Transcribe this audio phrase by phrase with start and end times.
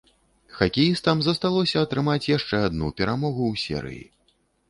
[0.59, 4.03] Хакеістам засталося атрымаць яшчэ адну перамогу ў серыі.